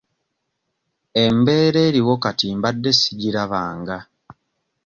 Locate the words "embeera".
1.23-1.79